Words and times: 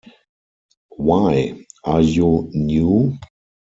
Why, 0.97 1.63
are 1.83 2.01
you 2.01 2.49
new? 2.53 3.19